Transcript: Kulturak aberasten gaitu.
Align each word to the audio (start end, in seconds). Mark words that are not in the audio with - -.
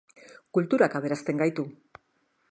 Kulturak 0.57 0.95
aberasten 0.99 1.43
gaitu. 1.43 1.67